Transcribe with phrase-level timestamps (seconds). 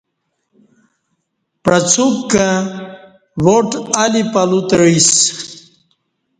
[1.63, 2.51] پعڅوک کں
[3.43, 3.69] واٹ
[4.01, 5.15] الی پلو تعیسہ